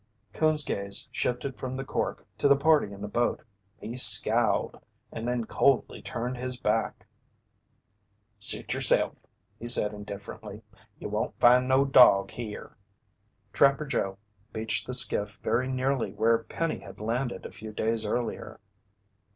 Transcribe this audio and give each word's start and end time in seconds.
Coon's 0.33 0.63
gaze 0.63 1.07
shifted 1.11 1.55
from 1.59 1.75
the 1.75 1.85
cork 1.85 2.25
to 2.39 2.47
the 2.47 2.55
party 2.55 2.91
in 2.91 3.01
the 3.01 3.07
boat. 3.07 3.43
He 3.77 3.95
scowled 3.95 4.81
and 5.11 5.27
then 5.27 5.45
coldly 5.45 6.01
turned 6.01 6.37
his 6.37 6.59
back. 6.59 7.05
"Suit 8.39 8.73
yerself," 8.73 9.13
he 9.59 9.67
said 9.67 9.93
indifferently. 9.93 10.63
"You 10.97 11.09
won't 11.09 11.39
find 11.39 11.67
no 11.67 11.85
dawg 11.85 12.31
here." 12.31 12.75
Trapper 13.53 13.85
Joe 13.85 14.17
beached 14.51 14.87
the 14.87 14.95
skiff 14.95 15.39
very 15.43 15.67
nearly 15.67 16.13
where 16.13 16.39
Penny 16.39 16.79
had 16.79 16.99
landed 16.99 17.45
a 17.45 17.51
few 17.51 17.71
days 17.71 18.03
earlier. 18.03 18.59